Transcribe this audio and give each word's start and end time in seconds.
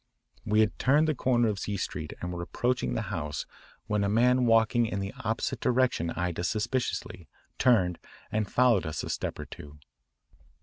We 0.47 0.61
had 0.61 0.79
turned 0.79 1.07
the 1.07 1.13
corner 1.13 1.47
of 1.47 1.59
Z 1.59 1.77
Street 1.77 2.11
and 2.21 2.33
were 2.33 2.41
approaching 2.41 2.95
the 2.95 3.03
house 3.13 3.45
when 3.85 4.03
a 4.03 4.09
man 4.09 4.47
walking 4.47 4.87
in 4.87 4.99
the 4.99 5.13
opposite 5.23 5.59
direction 5.59 6.09
eyed 6.09 6.39
us 6.39 6.49
suspiciously, 6.49 7.27
turned, 7.59 7.99
and 8.31 8.51
followed 8.51 8.87
us 8.87 9.03
a 9.03 9.09
step 9.09 9.37
or 9.37 9.45
two. 9.45 9.77